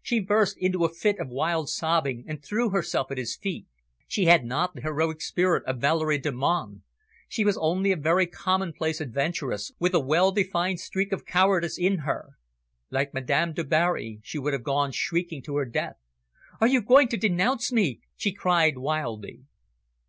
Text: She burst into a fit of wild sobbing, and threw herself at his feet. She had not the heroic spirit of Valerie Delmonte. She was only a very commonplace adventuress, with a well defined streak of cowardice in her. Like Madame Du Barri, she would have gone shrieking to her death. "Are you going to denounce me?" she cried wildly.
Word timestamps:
She 0.00 0.20
burst 0.20 0.56
into 0.58 0.84
a 0.84 0.88
fit 0.88 1.18
of 1.18 1.26
wild 1.28 1.68
sobbing, 1.68 2.24
and 2.28 2.40
threw 2.40 2.70
herself 2.70 3.10
at 3.10 3.18
his 3.18 3.36
feet. 3.36 3.66
She 4.06 4.26
had 4.26 4.44
not 4.44 4.74
the 4.76 4.82
heroic 4.82 5.20
spirit 5.20 5.64
of 5.64 5.80
Valerie 5.80 6.20
Delmonte. 6.20 6.82
She 7.28 7.44
was 7.44 7.58
only 7.58 7.90
a 7.90 7.96
very 7.96 8.28
commonplace 8.28 9.00
adventuress, 9.00 9.72
with 9.80 9.92
a 9.92 9.98
well 9.98 10.30
defined 10.30 10.78
streak 10.78 11.10
of 11.10 11.26
cowardice 11.26 11.78
in 11.78 11.98
her. 12.06 12.34
Like 12.90 13.12
Madame 13.12 13.54
Du 13.54 13.64
Barri, 13.64 14.20
she 14.22 14.38
would 14.38 14.52
have 14.52 14.62
gone 14.62 14.92
shrieking 14.92 15.42
to 15.42 15.56
her 15.56 15.64
death. 15.64 15.96
"Are 16.60 16.68
you 16.68 16.80
going 16.80 17.08
to 17.08 17.16
denounce 17.16 17.72
me?" 17.72 18.02
she 18.16 18.30
cried 18.32 18.78
wildly. 18.78 19.42